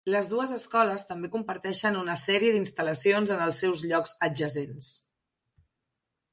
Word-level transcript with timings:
Les 0.13 0.27
dues 0.29 0.51
escoles 0.53 1.03
també 1.09 1.29
comparteixen 1.35 1.99
una 1.99 2.15
sèrie 2.23 2.55
d'instal·lacions 2.57 3.35
en 3.37 3.45
els 3.49 3.63
seus 3.65 3.87
llocs 3.93 4.17
adjacents. 4.31 4.93